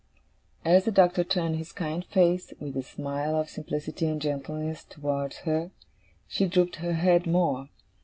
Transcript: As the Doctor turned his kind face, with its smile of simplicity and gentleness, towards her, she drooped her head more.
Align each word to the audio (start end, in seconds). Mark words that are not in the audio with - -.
As 0.65 0.85
the 0.85 0.91
Doctor 0.91 1.23
turned 1.23 1.57
his 1.57 1.71
kind 1.71 2.03
face, 2.03 2.53
with 2.59 2.75
its 2.75 2.87
smile 2.87 3.35
of 3.35 3.51
simplicity 3.51 4.07
and 4.07 4.19
gentleness, 4.19 4.83
towards 4.83 5.37
her, 5.45 5.69
she 6.27 6.47
drooped 6.47 6.77
her 6.77 6.93
head 6.93 7.27
more. 7.27 7.69